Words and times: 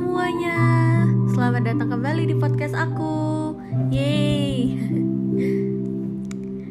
semuanya. 0.00 0.60
Selamat 1.36 1.62
datang 1.68 1.92
kembali 1.92 2.32
di 2.32 2.36
podcast 2.40 2.72
aku. 2.72 3.52
Yeay. 3.92 4.64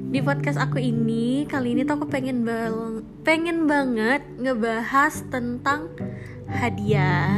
Di 0.10 0.26
podcast 0.26 0.58
aku 0.58 0.82
ini 0.82 1.46
Kali 1.46 1.78
ini 1.78 1.86
tuh 1.86 2.02
aku 2.02 2.10
pengen 2.10 2.42
bal 2.42 3.06
Pengen 3.22 3.70
banget 3.70 4.26
ngebahas 4.42 5.22
tentang 5.30 5.94
hadiah. 6.50 7.38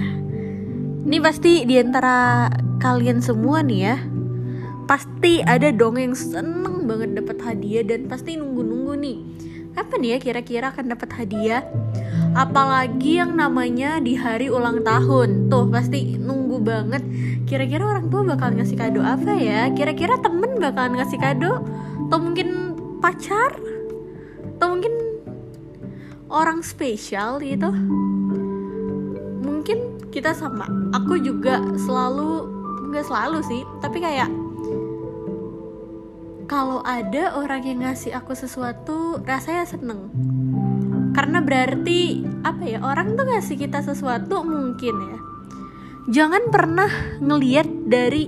Ini 1.03 1.19
pasti 1.19 1.67
di 1.67 1.75
antara 1.75 2.47
kalian 2.79 3.19
semua 3.19 3.59
nih 3.59 3.91
ya 3.91 3.99
Pasti 4.87 5.43
ada 5.43 5.75
dong 5.75 5.99
yang 5.99 6.15
seneng 6.15 6.87
banget 6.87 7.19
dapat 7.19 7.43
hadiah 7.43 7.83
Dan 7.83 8.07
pasti 8.07 8.39
nunggu-nunggu 8.39 8.95
nih. 8.95 9.17
Kapan 9.75 10.01
ya 10.07 10.17
kira-kira 10.23 10.71
akan 10.71 10.95
dapat 10.95 11.11
hadiah 11.19 11.67
apalagi 12.33 13.19
yang 13.19 13.35
namanya 13.35 13.99
di 13.99 14.15
hari 14.15 14.47
ulang 14.47 14.83
tahun. 14.83 15.51
Tuh 15.51 15.67
pasti 15.67 16.15
nunggu 16.15 16.63
banget. 16.63 17.03
Kira-kira 17.45 17.83
orang 17.83 18.07
tua 18.07 18.23
bakal 18.23 18.55
ngasih 18.55 18.77
kado 18.79 19.01
apa 19.03 19.35
ya? 19.35 19.67
Kira-kira 19.75 20.19
temen 20.19 20.57
bakal 20.59 20.95
ngasih 20.95 21.19
kado? 21.19 21.63
Atau 22.07 22.19
mungkin 22.19 22.77
pacar? 23.03 23.55
Atau 24.57 24.67
mungkin 24.77 24.93
orang 26.31 26.63
spesial 26.63 27.43
gitu? 27.43 27.71
Mungkin 29.43 30.11
kita 30.11 30.31
sama. 30.31 30.67
Aku 30.95 31.19
juga 31.19 31.59
selalu 31.75 32.61
nggak 32.91 33.07
selalu 33.07 33.39
sih 33.47 33.63
tapi 33.79 34.03
kayak 34.03 34.27
kalau 36.51 36.83
ada 36.83 37.31
orang 37.39 37.63
yang 37.63 37.79
ngasih 37.87 38.11
aku 38.11 38.35
sesuatu 38.35 39.23
rasanya 39.23 39.63
seneng 39.63 40.11
karena 41.21 41.37
berarti 41.37 42.25
apa 42.41 42.65
ya 42.65 42.81
orang 42.81 43.13
tuh 43.13 43.29
ngasih 43.29 43.53
kita 43.53 43.85
sesuatu 43.85 44.41
mungkin 44.41 44.95
ya. 45.05 45.17
Jangan 46.09 46.49
pernah 46.49 46.89
ngeliat 47.21 47.69
dari 47.85 48.25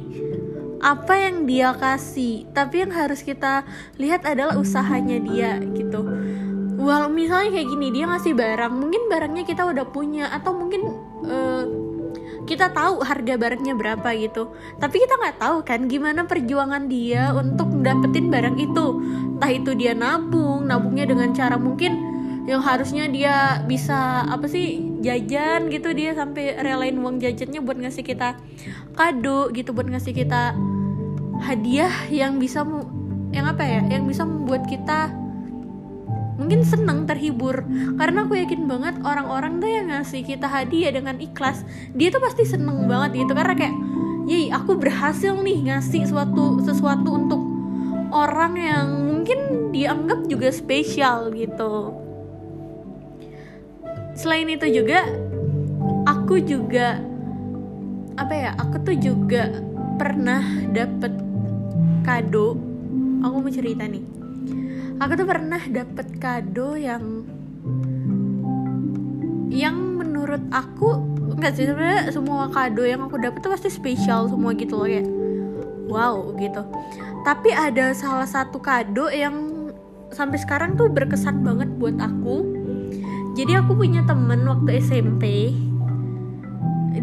apa 0.78 1.18
yang 1.18 1.50
dia 1.50 1.74
kasih. 1.74 2.46
Tapi 2.54 2.86
yang 2.86 2.94
harus 2.94 3.26
kita 3.26 3.66
lihat 3.98 4.30
adalah 4.30 4.62
usahanya 4.62 5.18
dia 5.26 5.58
gitu. 5.74 6.06
Walau 6.78 7.10
misalnya 7.10 7.58
kayak 7.58 7.66
gini 7.74 7.98
dia 7.98 8.06
ngasih 8.06 8.38
barang 8.38 8.74
mungkin 8.78 9.10
barangnya 9.10 9.42
kita 9.50 9.66
udah 9.74 9.90
punya. 9.90 10.30
Atau 10.30 10.54
mungkin 10.54 10.86
uh, 11.26 11.66
kita 12.46 12.78
tahu 12.78 13.02
harga 13.02 13.42
barangnya 13.42 13.74
berapa 13.74 14.06
gitu. 14.22 14.54
Tapi 14.78 15.02
kita 15.02 15.18
nggak 15.18 15.42
tahu 15.42 15.66
kan 15.66 15.90
gimana 15.90 16.30
perjuangan 16.30 16.86
dia 16.86 17.34
untuk 17.34 17.74
dapetin 17.82 18.30
barang 18.30 18.62
itu. 18.62 18.86
Entah 19.34 19.50
itu 19.50 19.74
dia 19.74 19.98
nabung 19.98 20.70
nabungnya 20.70 21.10
dengan 21.10 21.34
cara 21.34 21.58
mungkin 21.58 22.13
yang 22.44 22.60
harusnya 22.60 23.08
dia 23.08 23.64
bisa 23.64 24.28
apa 24.28 24.52
sih 24.52 25.00
jajan 25.00 25.72
gitu 25.72 25.96
dia 25.96 26.12
sampai 26.12 26.60
relain 26.60 27.00
uang 27.00 27.24
jajannya 27.24 27.64
buat 27.64 27.80
ngasih 27.80 28.04
kita 28.04 28.36
kado 29.00 29.48
gitu 29.56 29.72
buat 29.72 29.88
ngasih 29.88 30.12
kita 30.12 30.52
hadiah 31.40 31.92
yang 32.12 32.40
bisa 32.40 32.68
yang 33.32 33.48
apa 33.48 33.64
ya 33.64 33.82
yang 33.88 34.04
bisa 34.06 34.28
membuat 34.28 34.68
kita 34.68 35.12
mungkin 36.34 36.66
seneng 36.66 37.06
terhibur. 37.08 37.64
Karena 37.96 38.26
aku 38.26 38.36
yakin 38.36 38.66
banget 38.68 39.00
orang-orang 39.06 39.62
tuh 39.62 39.70
yang 39.70 39.88
ngasih 39.94 40.26
kita 40.26 40.50
hadiah 40.50 40.92
dengan 40.92 41.22
ikhlas 41.22 41.64
dia 41.94 42.10
tuh 42.12 42.20
pasti 42.20 42.44
seneng 42.44 42.90
banget 42.90 43.24
gitu. 43.24 43.32
Karena 43.32 43.56
kayak 43.56 43.76
yey 44.28 44.52
aku 44.52 44.76
berhasil 44.76 45.32
nih 45.40 45.72
ngasih 45.72 46.10
suatu 46.10 46.60
sesuatu 46.60 47.10
untuk 47.16 47.42
orang 48.12 48.54
yang 48.60 48.88
mungkin 49.10 49.72
dianggap 49.72 50.28
juga 50.30 50.54
spesial 50.54 51.34
gitu 51.34 52.03
selain 54.14 54.50
itu 54.50 54.70
juga 54.70 55.06
aku 56.06 56.38
juga 56.42 57.02
apa 58.14 58.34
ya 58.34 58.50
aku 58.62 58.76
tuh 58.86 58.96
juga 58.98 59.50
pernah 59.98 60.42
dapet 60.70 61.14
kado. 62.06 62.58
Aku 63.24 63.40
mau 63.40 63.50
cerita 63.50 63.88
nih. 63.88 64.04
Aku 65.02 65.18
tuh 65.18 65.26
pernah 65.26 65.62
dapet 65.66 66.08
kado 66.22 66.78
yang 66.78 67.26
yang 69.54 69.76
menurut 70.02 70.42
aku 70.50 70.98
nggak 71.38 71.54
sih 71.54 71.66
sebenarnya 71.70 72.10
semua 72.10 72.50
kado 72.50 72.86
yang 72.86 73.06
aku 73.06 73.22
dapet 73.22 73.42
tuh 73.42 73.54
pasti 73.54 73.70
spesial 73.70 74.26
semua 74.30 74.54
gitu 74.58 74.82
loh 74.82 74.90
ya 74.90 75.04
wow 75.90 76.34
gitu. 76.38 76.62
Tapi 77.24 77.54
ada 77.54 77.94
salah 77.96 78.28
satu 78.28 78.60
kado 78.60 79.10
yang 79.14 79.66
sampai 80.14 80.38
sekarang 80.38 80.78
tuh 80.78 80.90
berkesan 80.90 81.42
banget 81.42 81.70
buat 81.78 81.98
aku 81.98 82.53
jadi 83.34 83.66
aku 83.66 83.74
punya 83.74 84.06
temen 84.06 84.46
waktu 84.46 84.78
SMP 84.78 85.54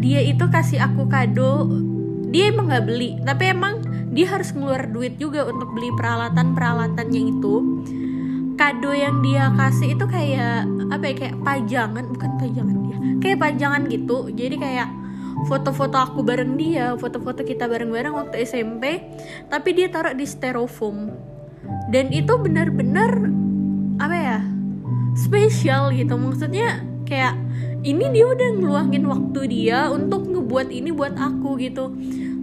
dia 0.01 0.23
itu 0.23 0.47
kasih 0.47 0.81
aku 0.81 1.05
kado. 1.11 1.67
Dia 2.31 2.49
emang 2.49 2.71
nggak 2.71 2.85
beli. 2.87 3.19
Tapi 3.21 3.43
emang 3.51 3.83
dia 4.15 4.31
harus 4.31 4.55
ngeluar 4.55 4.87
duit 4.87 5.19
juga 5.19 5.43
untuk 5.45 5.75
beli 5.75 5.91
peralatan 5.93 6.55
peralatannya 6.55 7.21
itu. 7.37 7.55
Kado 8.55 8.91
yang 8.95 9.19
dia 9.19 9.51
kasih 9.57 9.99
itu 9.99 10.05
kayak 10.07 10.65
apa 10.89 11.03
ya 11.11 11.15
kayak 11.15 11.35
pajangan. 11.43 12.05
Bukan 12.07 12.31
pajangan 12.39 12.77
dia 12.87 12.97
kayak 13.21 13.37
pajangan 13.39 13.81
gitu. 13.91 14.31
Jadi 14.31 14.55
kayak 14.57 14.89
foto-foto 15.45 15.97
aku 15.97 16.21
bareng 16.21 16.55
dia 16.55 16.93
foto-foto 16.97 17.41
kita 17.41 17.65
bareng-bareng 17.65 18.13
waktu 18.13 18.45
SMP 18.45 19.01
tapi 19.49 19.69
dia 19.75 19.91
taruh 19.91 20.15
di 20.15 20.25
styrofoam. 20.25 21.11
Dan 21.91 22.09
itu 22.15 22.33
benar-benar 22.39 23.11
apa 24.01 24.15
ya 24.17 24.39
spesial 25.15 25.91
gitu. 25.95 26.15
Maksudnya 26.15 26.83
kayak 27.07 27.35
ini 27.81 28.13
dia 28.13 28.25
udah 28.29 28.49
ngeluangin 28.61 29.05
waktu 29.09 29.41
dia 29.49 29.89
untuk 29.89 30.29
ngebuat 30.29 30.69
ini 30.69 30.93
buat 30.93 31.17
aku 31.17 31.57
gitu. 31.59 31.95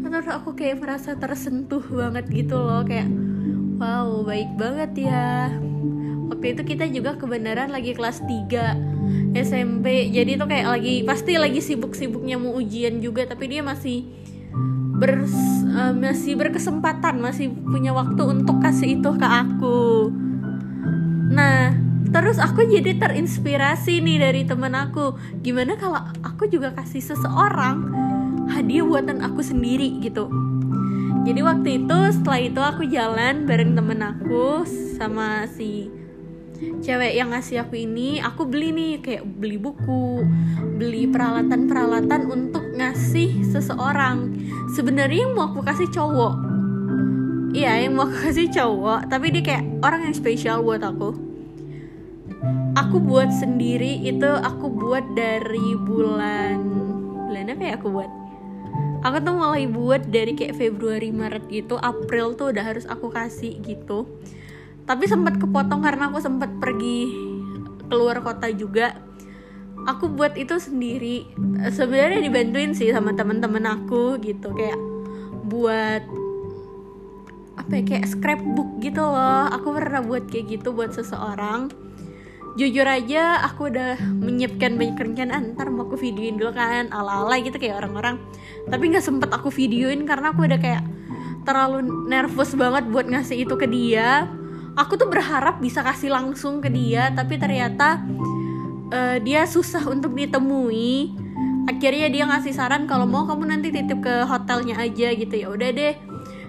Terus 0.02 0.26
aku 0.28 0.56
kayak 0.56 0.80
merasa 0.82 1.14
tersentuh 1.14 1.82
banget 1.84 2.26
gitu 2.32 2.56
loh 2.56 2.82
kayak 2.82 3.08
wow 3.78 4.26
baik 4.26 4.50
banget 4.56 5.08
ya. 5.08 5.52
Waktu 6.28 6.54
itu 6.54 6.62
kita 6.64 6.84
juga 6.92 7.16
kebenaran 7.16 7.72
lagi 7.72 7.96
kelas 7.96 8.20
3 8.24 8.98
SMP 9.32 10.08
jadi 10.12 10.36
itu 10.36 10.44
kayak 10.44 10.66
lagi 10.68 10.94
pasti 11.04 11.36
lagi 11.36 11.60
sibuk-sibuknya 11.60 12.40
mau 12.40 12.56
ujian 12.56 13.00
juga 13.00 13.24
tapi 13.28 13.48
dia 13.48 13.60
masih 13.64 14.08
ber 14.98 15.24
uh, 15.24 15.94
masih 15.94 16.34
berkesempatan 16.34 17.22
masih 17.22 17.52
punya 17.52 17.94
waktu 17.94 18.18
untuk 18.24 18.58
kasih 18.58 18.98
itu 18.98 19.10
ke 19.14 19.28
aku 19.28 20.10
terus 22.28 22.44
aku 22.44 22.60
jadi 22.68 22.92
terinspirasi 23.00 24.04
nih 24.04 24.20
dari 24.20 24.44
temen 24.44 24.76
aku. 24.76 25.16
Gimana 25.40 25.80
kalau 25.80 25.96
aku 26.20 26.44
juga 26.44 26.76
kasih 26.76 27.00
seseorang 27.00 27.88
hadiah 28.52 28.84
buatan 28.84 29.24
aku 29.24 29.40
sendiri 29.40 29.96
gitu. 30.04 30.28
Jadi 31.24 31.40
waktu 31.40 31.68
itu 31.80 31.98
setelah 32.12 32.40
itu 32.44 32.60
aku 32.60 32.84
jalan 32.84 33.48
bareng 33.48 33.72
temen 33.72 34.04
aku 34.04 34.60
sama 35.00 35.48
si 35.48 35.88
cewek 36.84 37.16
yang 37.16 37.32
ngasih 37.32 37.64
aku 37.64 37.80
ini. 37.80 38.20
Aku 38.20 38.44
beli 38.44 38.76
nih 38.76 38.92
kayak 39.00 39.24
beli 39.24 39.56
buku 39.56 40.20
beli 40.76 41.08
peralatan-peralatan 41.08 42.28
untuk 42.28 42.76
ngasih 42.76 43.40
seseorang. 43.40 44.36
Sebenarnya 44.76 45.32
mau 45.32 45.48
aku 45.48 45.64
kasih 45.64 45.88
cowok. 45.88 46.36
Iya 47.56 47.88
yang 47.88 47.96
mau 47.96 48.04
kasih 48.04 48.52
cowok 48.52 49.08
tapi 49.08 49.32
dia 49.32 49.40
kayak 49.40 49.64
orang 49.80 50.04
yang 50.04 50.12
spesial 50.12 50.60
buat 50.60 50.84
aku 50.84 51.27
aku 52.78 53.02
buat 53.02 53.30
sendiri 53.34 54.00
itu 54.06 54.28
aku 54.28 54.70
buat 54.70 55.02
dari 55.18 55.74
bulan 55.82 56.62
bulan 57.28 57.52
apa 57.52 57.62
ya 57.62 57.72
aku 57.76 57.88
buat? 57.92 58.10
Aku 58.98 59.22
tuh 59.22 59.34
mulai 59.36 59.68
buat 59.70 60.02
dari 60.10 60.34
kayak 60.34 60.58
Februari 60.58 61.14
Maret 61.14 61.46
gitu 61.52 61.78
April 61.78 62.34
tuh 62.34 62.50
udah 62.50 62.64
harus 62.66 62.82
aku 62.88 63.12
kasih 63.14 63.60
gitu. 63.62 64.08
Tapi 64.88 65.04
sempat 65.06 65.38
kepotong 65.38 65.84
karena 65.84 66.10
aku 66.10 66.18
sempat 66.18 66.50
pergi 66.58 67.12
keluar 67.86 68.24
kota 68.24 68.50
juga. 68.50 68.96
Aku 69.86 70.10
buat 70.10 70.34
itu 70.34 70.58
sendiri. 70.58 71.30
Sebenarnya 71.70 72.18
dibantuin 72.18 72.74
sih 72.74 72.90
sama 72.90 73.14
teman-teman 73.14 73.62
aku 73.68 74.18
gitu 74.18 74.50
kayak 74.56 74.80
buat 75.46 76.02
apa 77.54 77.72
ya 77.78 77.82
kayak 77.86 78.06
scrapbook 78.08 78.82
gitu 78.82 79.04
loh. 79.04 79.46
Aku 79.52 79.76
pernah 79.76 80.02
buat 80.02 80.26
kayak 80.26 80.58
gitu 80.58 80.74
buat 80.74 80.90
seseorang 80.90 81.87
jujur 82.56 82.86
aja 82.86 83.44
aku 83.44 83.68
udah 83.68 83.98
menyiapkan 84.00 84.78
banyak 84.78 84.96
rencana. 84.96 85.42
Ntar 85.52 85.68
mau 85.68 85.84
aku 85.84 85.98
videoin 86.00 86.38
dulu 86.40 86.54
kan 86.54 86.88
ala-ala 86.88 87.36
gitu 87.42 87.58
kayak 87.60 87.84
orang-orang. 87.84 88.16
Tapi 88.70 88.84
nggak 88.94 89.04
sempet 89.04 89.30
aku 89.34 89.52
videoin 89.52 90.08
karena 90.08 90.32
aku 90.32 90.46
udah 90.46 90.60
kayak 90.60 90.82
terlalu 91.44 91.84
nervous 92.08 92.52
banget 92.56 92.88
buat 92.88 93.06
ngasih 93.10 93.44
itu 93.44 93.54
ke 93.58 93.66
dia. 93.68 94.30
Aku 94.78 94.94
tuh 94.94 95.10
berharap 95.10 95.58
bisa 95.58 95.82
kasih 95.82 96.14
langsung 96.14 96.62
ke 96.62 96.70
dia 96.70 97.10
tapi 97.10 97.34
ternyata 97.34 98.00
uh, 98.94 99.16
dia 99.18 99.44
susah 99.44 99.84
untuk 99.90 100.14
ditemui. 100.14 101.12
Akhirnya 101.68 102.08
dia 102.08 102.24
ngasih 102.24 102.56
saran 102.56 102.88
kalau 102.88 103.04
mau 103.04 103.28
kamu 103.28 103.44
nanti 103.44 103.68
titip 103.68 104.00
ke 104.00 104.24
hotelnya 104.24 104.80
aja 104.80 105.12
gitu. 105.12 105.34
Ya 105.36 105.48
udah 105.52 105.68
deh 105.68 105.94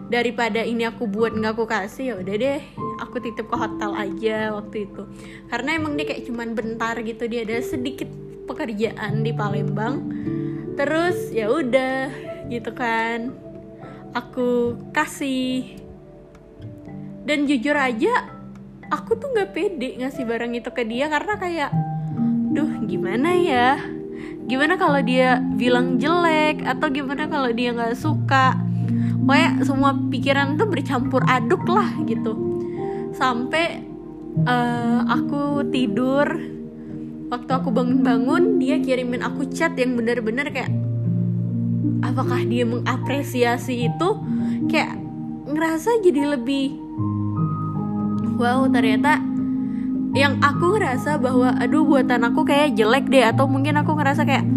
daripada 0.09 0.65
ini 0.65 0.89
aku 0.89 1.05
buat 1.05 1.37
nggak 1.37 1.53
aku 1.53 1.65
kasih 1.69 2.03
ya 2.11 2.15
udah 2.17 2.35
deh 2.35 2.61
aku 2.99 3.21
titip 3.23 3.47
ke 3.47 3.55
hotel 3.55 3.95
aja 3.95 4.53
waktu 4.53 4.89
itu. 4.89 5.07
Karena 5.47 5.79
emang 5.79 5.95
dia 5.95 6.05
kayak 6.09 6.27
cuman 6.27 6.53
bentar 6.53 6.97
gitu 6.99 7.25
dia 7.25 7.47
ada 7.47 7.57
sedikit 7.63 8.09
pekerjaan 8.45 9.23
di 9.23 9.31
Palembang. 9.31 10.09
Terus 10.75 11.31
ya 11.31 11.47
udah 11.47 12.11
gitu 12.51 12.73
kan. 12.75 13.33
Aku 14.13 14.75
kasih. 14.91 15.79
Dan 17.23 17.45
jujur 17.45 17.77
aja 17.77 18.25
aku 18.89 19.13
tuh 19.21 19.29
nggak 19.31 19.53
pede 19.53 20.01
ngasih 20.01 20.25
barang 20.25 20.53
itu 20.57 20.69
ke 20.73 20.81
dia 20.81 21.05
karena 21.07 21.37
kayak 21.37 21.71
duh 22.51 22.69
gimana 22.89 23.37
ya? 23.37 23.77
Gimana 24.49 24.81
kalau 24.81 24.97
dia 25.05 25.37
bilang 25.55 26.01
jelek 26.01 26.65
atau 26.65 26.89
gimana 26.89 27.29
kalau 27.29 27.53
dia 27.53 27.69
nggak 27.69 27.93
suka 27.93 28.57
pokoknya 29.29 29.61
semua 29.61 29.93
pikiran 29.93 30.57
tuh 30.57 30.65
bercampur 30.65 31.21
aduk 31.29 31.61
lah 31.69 31.85
gitu. 32.09 32.33
Sampai 33.13 33.85
uh, 34.41 35.05
aku 35.05 35.69
tidur. 35.69 36.25
Waktu 37.29 37.51
aku 37.53 37.69
bangun-bangun 37.69 38.57
dia 38.57 38.81
kirimin 38.81 39.21
aku 39.21 39.45
chat 39.53 39.77
yang 39.77 39.93
bener-bener 39.93 40.49
kayak 40.49 40.73
apakah 42.01 42.41
dia 42.41 42.65
mengapresiasi 42.65 43.85
itu? 43.85 44.09
Kayak 44.65 44.97
ngerasa 45.45 46.01
jadi 46.01 46.33
lebih 46.33 46.73
wow 48.41 48.65
ternyata 48.65 49.21
yang 50.17 50.41
aku 50.41 50.73
ngerasa 50.73 51.21
bahwa 51.21 51.53
aduh 51.61 51.85
buatan 51.85 52.25
aku 52.33 52.49
kayak 52.49 52.73
jelek 52.73 53.05
deh. 53.13 53.29
Atau 53.29 53.45
mungkin 53.45 53.77
aku 53.77 53.93
ngerasa 53.93 54.25
kayak 54.25 54.49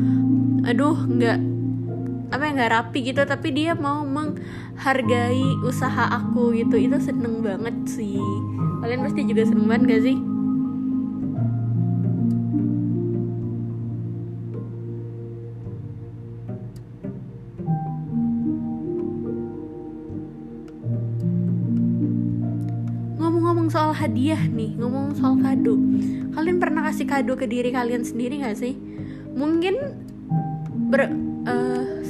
aduh 0.64 0.96
nggak 0.96 1.51
apa 2.32 2.42
ya 2.48 2.50
nggak 2.56 2.72
rapi 2.72 2.98
gitu 3.12 3.22
tapi 3.28 3.52
dia 3.52 3.76
mau 3.76 4.02
menghargai 4.08 5.60
usaha 5.62 6.08
aku 6.16 6.56
gitu 6.56 6.80
itu 6.80 6.96
seneng 6.96 7.44
banget 7.44 7.76
sih 7.84 8.24
kalian 8.80 9.04
pasti 9.04 9.20
juga 9.28 9.44
seneng 9.44 9.68
banget 9.68 9.84
gak 9.86 10.04
sih 10.08 10.18
soal 23.72 23.96
hadiah 23.96 24.40
nih, 24.52 24.76
ngomong 24.76 25.16
soal 25.16 25.40
kado. 25.40 25.80
Kalian 26.36 26.60
pernah 26.60 26.84
kasih 26.84 27.08
kado 27.08 27.32
ke 27.40 27.48
diri 27.48 27.72
kalian 27.72 28.04
sendiri 28.04 28.44
gak 28.44 28.60
sih? 28.60 28.76
Mungkin 29.32 29.80
ber 30.92 31.08
uh, 31.48 32.01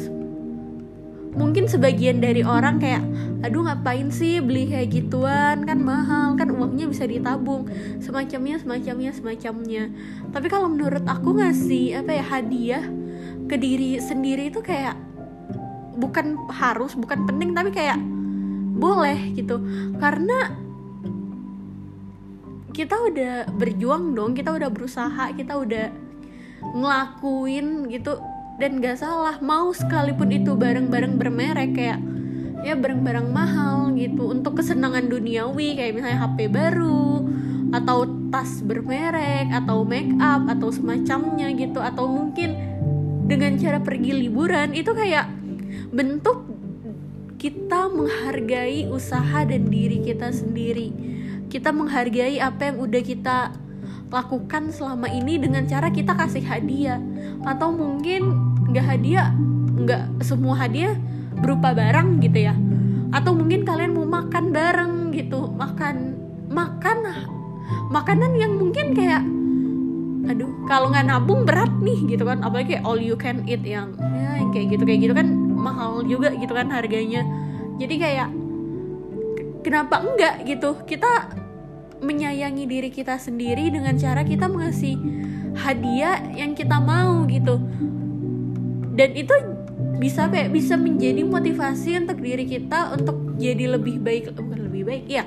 mungkin 1.32 1.64
sebagian 1.64 2.20
dari 2.20 2.44
orang 2.44 2.76
kayak 2.76 3.02
aduh 3.42 3.64
ngapain 3.66 4.12
sih 4.12 4.38
beli 4.38 4.68
kayak 4.70 4.92
gituan? 4.92 5.64
Kan 5.64 5.82
mahal 5.82 6.36
kan 6.36 6.52
uangnya 6.52 6.86
bisa 6.88 7.08
ditabung. 7.08 7.66
Semacamnya 7.98 8.60
semacamnya 8.60 9.10
semacamnya. 9.12 9.90
Tapi 10.30 10.46
kalau 10.52 10.68
menurut 10.70 11.02
aku 11.08 11.40
ngasih 11.40 12.04
apa 12.04 12.12
ya 12.12 12.24
hadiah 12.24 12.84
ke 13.48 13.56
diri 13.58 13.98
sendiri 13.98 14.52
itu 14.52 14.62
kayak 14.62 14.96
bukan 15.98 16.40
harus 16.48 16.96
bukan 16.96 17.28
penting 17.28 17.52
tapi 17.52 17.70
kayak 17.74 17.98
boleh 18.76 19.32
gitu. 19.36 19.60
Karena 19.98 20.62
kita 22.72 22.96
udah 22.96 23.52
berjuang 23.52 24.16
dong 24.16 24.32
kita 24.32 24.48
udah 24.48 24.72
berusaha 24.72 25.28
kita 25.36 25.60
udah 25.60 25.92
ngelakuin 26.72 27.92
gitu 27.92 28.16
dan 28.60 28.80
gak 28.82 29.00
salah 29.00 29.40
mau 29.40 29.72
sekalipun 29.72 30.28
itu 30.32 30.52
barang-barang 30.56 31.16
bermerek 31.16 31.70
kayak 31.76 31.98
ya 32.62 32.78
barang-barang 32.78 33.28
mahal 33.30 33.90
gitu. 33.98 34.30
Untuk 34.30 34.62
kesenangan 34.62 35.10
duniawi 35.10 35.74
kayak 35.76 35.92
misalnya 35.98 36.18
HP 36.26 36.38
baru 36.48 37.26
atau 37.72 38.04
tas 38.28 38.60
bermerek 38.60 39.50
atau 39.50 39.82
make 39.82 40.12
up 40.20 40.46
atau 40.46 40.68
semacamnya 40.70 41.50
gitu. 41.56 41.82
Atau 41.82 42.06
mungkin 42.06 42.54
dengan 43.26 43.58
cara 43.58 43.82
pergi 43.82 44.12
liburan 44.14 44.76
itu 44.76 44.92
kayak 44.94 45.26
bentuk 45.90 46.48
kita 47.42 47.90
menghargai 47.90 48.86
usaha 48.86 49.42
dan 49.42 49.66
diri 49.66 49.98
kita 50.06 50.30
sendiri. 50.30 50.94
Kita 51.50 51.74
menghargai 51.74 52.38
apa 52.38 52.70
yang 52.70 52.78
udah 52.78 53.02
kita 53.02 53.36
lakukan 54.12 54.68
selama 54.68 55.08
ini 55.08 55.40
dengan 55.40 55.64
cara 55.64 55.88
kita 55.88 56.12
kasih 56.12 56.44
hadiah. 56.44 57.00
Atau 57.48 57.72
mungkin 57.72 58.36
nggak 58.68 58.84
hadiah 58.84 59.32
nggak 59.72 60.20
semua 60.22 60.60
hadiah 60.60 60.94
berupa 61.40 61.72
barang 61.72 62.20
gitu 62.20 62.52
ya. 62.52 62.54
Atau 63.10 63.32
mungkin 63.32 63.64
kalian 63.64 63.96
mau 63.96 64.04
makan 64.04 64.52
bareng 64.52 64.94
gitu 65.16 65.48
makan 65.56 66.20
makan 66.52 66.98
makanan 67.88 68.36
yang 68.36 68.60
mungkin 68.60 68.92
kayak 68.92 69.24
aduh 70.28 70.48
kalau 70.68 70.92
nggak 70.92 71.08
nabung 71.08 71.48
berat 71.48 71.72
nih 71.80 72.04
gitu 72.12 72.28
kan. 72.28 72.44
Apalagi 72.44 72.76
kayak 72.76 72.84
all 72.84 73.00
you 73.00 73.16
can 73.16 73.40
eat 73.48 73.64
yang 73.64 73.96
ya 73.96 74.44
kayak 74.52 74.76
gitu 74.76 74.84
kayak 74.84 75.00
gitu 75.08 75.14
kan 75.16 75.32
mahal 75.56 76.04
juga 76.04 76.36
gitu 76.36 76.52
kan 76.52 76.68
harganya. 76.68 77.24
Jadi 77.80 77.94
kayak 77.96 78.28
kenapa 79.64 80.04
enggak? 80.04 80.44
gitu. 80.44 80.76
Kita 80.84 81.32
menyayangi 82.02 82.66
diri 82.66 82.90
kita 82.90 83.16
sendiri 83.16 83.70
dengan 83.70 83.94
cara 83.96 84.26
kita 84.26 84.50
mengasih 84.50 84.98
hadiah 85.56 86.20
yang 86.34 86.52
kita 86.58 86.82
mau 86.82 87.24
gitu. 87.30 87.62
Dan 88.92 89.16
itu 89.16 89.32
bisa 90.02 90.26
kayak 90.26 90.50
bisa 90.50 90.74
menjadi 90.74 91.22
motivasi 91.22 92.02
untuk 92.02 92.18
diri 92.18 92.44
kita 92.44 92.92
untuk 92.98 93.38
jadi 93.38 93.78
lebih 93.78 94.02
baik 94.02 94.34
bukan 94.34 94.60
lebih 94.66 94.82
baik 94.82 95.06
ya 95.06 95.22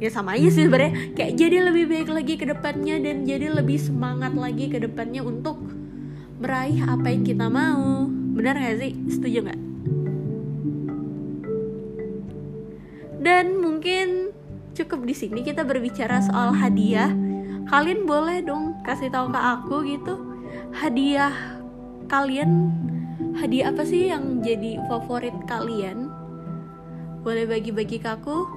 ya 0.00 0.08
sama 0.08 0.38
aja 0.38 0.48
sih 0.48 0.64
sebenarnya. 0.64 1.12
Kayak 1.12 1.32
jadi 1.36 1.56
lebih 1.68 1.84
baik 1.90 2.08
lagi 2.08 2.34
ke 2.40 2.46
depannya 2.48 2.96
dan 3.04 3.28
jadi 3.28 3.52
lebih 3.52 3.76
semangat 3.76 4.32
lagi 4.32 4.72
ke 4.72 4.80
depannya 4.80 5.20
untuk 5.20 5.60
meraih 6.40 6.80
apa 6.88 7.12
yang 7.12 7.22
kita 7.26 7.52
mau. 7.52 8.08
Benar 8.08 8.56
gak 8.56 8.80
sih? 8.80 8.92
Setuju 9.12 9.38
nggak? 9.44 9.60
Dan 13.20 13.60
mungkin 13.60 14.29
cukup 14.80 15.04
di 15.04 15.12
sini 15.12 15.44
kita 15.44 15.60
berbicara 15.60 16.24
soal 16.24 16.56
hadiah. 16.56 17.12
Kalian 17.68 18.08
boleh 18.08 18.40
dong 18.40 18.80
kasih 18.82 19.12
tahu 19.12 19.30
ke 19.30 19.40
aku 19.40 19.76
gitu 19.86 20.14
hadiah 20.74 21.34
kalian 22.10 22.74
hadiah 23.38 23.70
apa 23.70 23.82
sih 23.86 24.10
yang 24.10 24.40
jadi 24.40 24.80
favorit 24.88 25.34
kalian? 25.46 26.10
Boleh 27.20 27.44
bagi-bagi 27.44 28.00
ke 28.00 28.08
aku? 28.08 28.48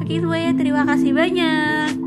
Oke 0.00 0.14
semuanya 0.20 0.54
terima 0.54 0.86
kasih 0.86 1.10
banyak. 1.10 2.03